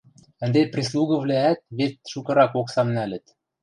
[0.43, 3.25] Ӹнде прислугывлӓӓт вет шукырак оксам нӓлӹт...